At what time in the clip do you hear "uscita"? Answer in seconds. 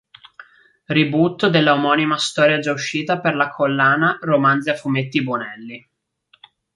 2.71-3.19